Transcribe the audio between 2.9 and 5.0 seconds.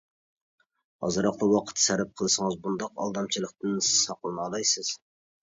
ئالدامچىلىقتىن ساقلىنالايسىز.